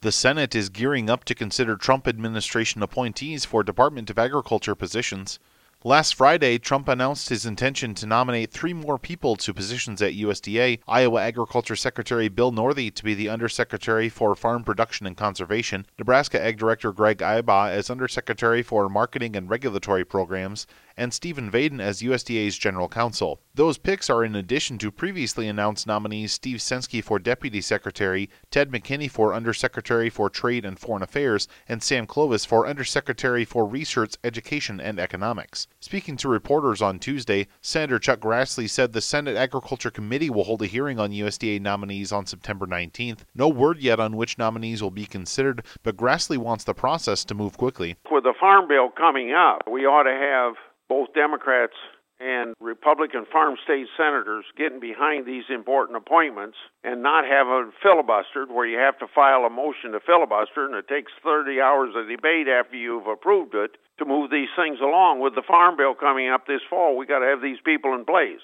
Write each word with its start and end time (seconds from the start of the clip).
The 0.00 0.12
Senate 0.12 0.54
is 0.54 0.68
gearing 0.68 1.10
up 1.10 1.24
to 1.24 1.34
consider 1.34 1.76
Trump 1.76 2.06
administration 2.06 2.84
appointees 2.84 3.44
for 3.44 3.64
Department 3.64 4.08
of 4.10 4.18
Agriculture 4.18 4.76
positions. 4.76 5.40
Last 5.84 6.16
Friday, 6.16 6.58
Trump 6.58 6.88
announced 6.88 7.28
his 7.28 7.46
intention 7.46 7.94
to 7.94 8.06
nominate 8.06 8.50
three 8.50 8.72
more 8.72 8.98
people 8.98 9.36
to 9.36 9.54
positions 9.54 10.02
at 10.02 10.12
USDA 10.12 10.80
Iowa 10.88 11.22
Agriculture 11.22 11.76
Secretary 11.76 12.26
Bill 12.26 12.50
Northey 12.50 12.92
to 12.92 13.04
be 13.04 13.14
the 13.14 13.28
Undersecretary 13.28 14.08
for 14.08 14.34
Farm 14.34 14.64
Production 14.64 15.06
and 15.06 15.16
Conservation, 15.16 15.86
Nebraska 15.96 16.44
Ag 16.44 16.58
Director 16.58 16.90
Greg 16.90 17.18
Ibach 17.18 17.70
as 17.70 17.90
Undersecretary 17.90 18.60
for 18.60 18.88
Marketing 18.88 19.36
and 19.36 19.48
Regulatory 19.48 20.04
Programs, 20.04 20.66
and 20.96 21.14
Stephen 21.14 21.48
Vaden 21.48 21.80
as 21.80 22.02
USDA's 22.02 22.58
General 22.58 22.88
Counsel. 22.88 23.40
Those 23.54 23.78
picks 23.78 24.10
are 24.10 24.24
in 24.24 24.34
addition 24.34 24.78
to 24.78 24.90
previously 24.90 25.46
announced 25.46 25.86
nominees 25.86 26.32
Steve 26.32 26.58
Censky 26.58 27.02
for 27.02 27.20
Deputy 27.20 27.60
Secretary, 27.60 28.28
Ted 28.50 28.72
McKinney 28.72 29.08
for 29.08 29.32
Undersecretary 29.32 30.10
for 30.10 30.28
Trade 30.28 30.64
and 30.64 30.76
Foreign 30.76 31.04
Affairs, 31.04 31.46
and 31.68 31.84
Sam 31.84 32.04
Clovis 32.04 32.44
for 32.44 32.66
Undersecretary 32.66 33.44
for 33.44 33.64
Research, 33.64 34.16
Education, 34.24 34.80
and 34.80 34.98
Economics. 34.98 35.67
Speaking 35.80 36.16
to 36.16 36.28
reporters 36.28 36.82
on 36.82 36.98
Tuesday, 36.98 37.46
Senator 37.60 37.98
Chuck 37.98 38.20
Grassley 38.20 38.68
said 38.68 38.92
the 38.92 39.00
Senate 39.00 39.36
Agriculture 39.36 39.90
Committee 39.90 40.28
will 40.28 40.44
hold 40.44 40.62
a 40.62 40.66
hearing 40.66 40.98
on 40.98 41.12
USDA 41.12 41.60
nominees 41.60 42.10
on 42.10 42.26
September 42.26 42.66
19th. 42.66 43.20
No 43.34 43.48
word 43.48 43.78
yet 43.78 44.00
on 44.00 44.16
which 44.16 44.38
nominees 44.38 44.82
will 44.82 44.90
be 44.90 45.06
considered, 45.06 45.64
but 45.82 45.96
Grassley 45.96 46.36
wants 46.36 46.64
the 46.64 46.74
process 46.74 47.24
to 47.26 47.34
move 47.34 47.56
quickly. 47.56 47.96
With 48.10 48.24
the 48.24 48.34
Farm 48.40 48.66
Bill 48.66 48.90
coming 48.90 49.32
up, 49.32 49.62
we 49.70 49.86
ought 49.86 50.02
to 50.02 50.10
have 50.10 50.54
both 50.88 51.14
Democrats 51.14 51.74
and 52.20 52.54
Republican 52.60 53.26
farm 53.30 53.56
state 53.62 53.86
senators 53.96 54.44
getting 54.56 54.80
behind 54.80 55.26
these 55.26 55.44
important 55.48 55.96
appointments 55.96 56.56
and 56.82 57.02
not 57.02 57.24
have 57.24 57.46
a 57.46 57.70
filibustered 57.84 58.50
where 58.50 58.66
you 58.66 58.78
have 58.78 58.98
to 58.98 59.06
file 59.14 59.44
a 59.44 59.50
motion 59.50 59.92
to 59.92 60.00
filibuster 60.00 60.66
and 60.66 60.74
it 60.74 60.88
takes 60.88 61.12
30 61.22 61.60
hours 61.60 61.90
of 61.94 62.08
debate 62.08 62.48
after 62.48 62.76
you've 62.76 63.06
approved 63.06 63.54
it 63.54 63.76
to 63.98 64.04
move 64.04 64.30
these 64.30 64.48
things 64.56 64.78
along. 64.80 65.20
With 65.20 65.34
the 65.34 65.42
farm 65.46 65.76
bill 65.76 65.94
coming 65.94 66.28
up 66.28 66.46
this 66.46 66.62
fall, 66.68 66.96
we 66.96 67.06
got 67.06 67.20
to 67.20 67.26
have 67.26 67.42
these 67.42 67.58
people 67.64 67.94
in 67.94 68.04
place. 68.04 68.42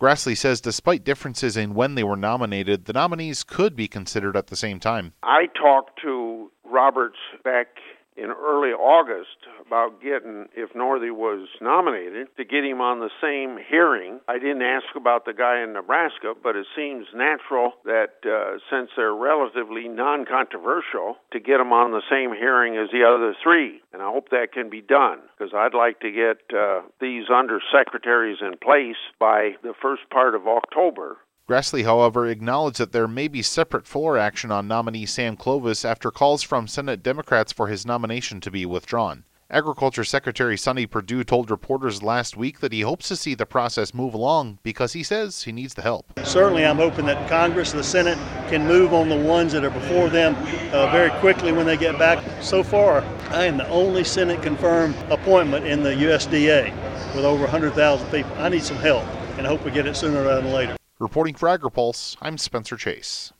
Grassley 0.00 0.36
says 0.36 0.60
despite 0.60 1.04
differences 1.04 1.56
in 1.56 1.74
when 1.74 1.94
they 1.94 2.04
were 2.04 2.16
nominated, 2.16 2.84
the 2.84 2.92
nominees 2.92 3.42
could 3.42 3.74
be 3.74 3.88
considered 3.88 4.36
at 4.36 4.48
the 4.48 4.56
same 4.56 4.78
time. 4.78 5.14
I 5.22 5.46
talked 5.46 6.00
to 6.02 6.50
Roberts 6.64 7.16
back 7.44 7.68
in 8.16 8.30
early 8.30 8.70
August 8.70 9.36
about 9.66 10.00
getting, 10.00 10.46
if 10.56 10.72
Northey 10.72 11.10
was 11.10 11.48
nominated, 11.60 12.28
to 12.36 12.44
get 12.44 12.64
him 12.64 12.80
on 12.80 13.00
the 13.00 13.10
same 13.20 13.58
hearing. 13.68 14.20
I 14.28 14.38
didn't 14.38 14.62
ask 14.62 14.86
about 14.96 15.24
the 15.24 15.34
guy 15.34 15.62
in 15.62 15.72
Nebraska, 15.72 16.34
but 16.42 16.56
it 16.56 16.66
seems 16.74 17.06
natural 17.14 17.72
that 17.84 18.24
uh, 18.24 18.58
since 18.70 18.90
they're 18.96 19.14
relatively 19.14 19.88
non 19.88 20.24
controversial, 20.24 21.16
to 21.32 21.40
get 21.40 21.60
him 21.60 21.72
on 21.72 21.92
the 21.92 22.02
same 22.10 22.32
hearing 22.32 22.76
as 22.76 22.90
the 22.90 23.04
other 23.04 23.34
three. 23.42 23.80
And 23.92 24.02
I 24.02 24.10
hope 24.10 24.30
that 24.30 24.52
can 24.52 24.70
be 24.70 24.80
done 24.80 25.18
because 25.36 25.52
I'd 25.54 25.74
like 25.74 26.00
to 26.00 26.10
get 26.10 26.38
uh, 26.56 26.82
these 27.00 27.28
undersecretaries 27.28 28.40
in 28.40 28.56
place 28.62 29.00
by 29.18 29.56
the 29.62 29.74
first 29.80 30.08
part 30.10 30.34
of 30.34 30.46
October 30.46 31.18
Grassley, 31.48 31.84
however, 31.84 32.26
acknowledged 32.26 32.78
that 32.78 32.90
there 32.90 33.06
may 33.06 33.28
be 33.28 33.40
separate 33.40 33.86
floor 33.86 34.18
action 34.18 34.50
on 34.50 34.66
nominee 34.66 35.06
Sam 35.06 35.36
Clovis 35.36 35.84
after 35.84 36.10
calls 36.10 36.42
from 36.42 36.66
Senate 36.66 37.04
Democrats 37.04 37.52
for 37.52 37.68
his 37.68 37.86
nomination 37.86 38.40
to 38.40 38.50
be 38.50 38.66
withdrawn. 38.66 39.22
Agriculture 39.48 40.02
Secretary 40.02 40.56
Sonny 40.56 40.86
Perdue 40.86 41.22
told 41.22 41.52
reporters 41.52 42.02
last 42.02 42.36
week 42.36 42.58
that 42.58 42.72
he 42.72 42.80
hopes 42.80 43.06
to 43.06 43.14
see 43.14 43.32
the 43.32 43.46
process 43.46 43.94
move 43.94 44.12
along 44.12 44.58
because 44.64 44.92
he 44.94 45.04
says 45.04 45.44
he 45.44 45.52
needs 45.52 45.74
the 45.74 45.82
help. 45.82 46.18
Certainly, 46.24 46.66
I'm 46.66 46.78
hoping 46.78 47.06
that 47.06 47.30
Congress, 47.30 47.70
the 47.70 47.84
Senate, 47.84 48.18
can 48.48 48.66
move 48.66 48.92
on 48.92 49.08
the 49.08 49.16
ones 49.16 49.52
that 49.52 49.64
are 49.64 49.70
before 49.70 50.08
them 50.08 50.34
uh, 50.72 50.90
very 50.90 51.10
quickly 51.20 51.52
when 51.52 51.64
they 51.64 51.76
get 51.76 51.96
back. 51.96 52.24
So 52.42 52.64
far, 52.64 53.04
I 53.30 53.44
am 53.44 53.56
the 53.56 53.68
only 53.68 54.02
Senate 54.02 54.42
confirmed 54.42 54.96
appointment 55.10 55.64
in 55.64 55.84
the 55.84 55.90
USDA 55.90 56.74
with 57.14 57.24
over 57.24 57.42
100,000 57.42 58.10
people. 58.10 58.32
I 58.36 58.48
need 58.48 58.64
some 58.64 58.78
help 58.78 59.04
and 59.38 59.46
I 59.46 59.50
hope 59.50 59.64
we 59.64 59.70
get 59.70 59.86
it 59.86 59.96
sooner 59.96 60.24
rather 60.24 60.42
than 60.42 60.52
later. 60.52 60.76
Reporting 60.98 61.34
for 61.34 61.46
AgriPulse, 61.46 62.16
I'm 62.22 62.38
Spencer 62.38 62.78
Chase. 62.78 63.30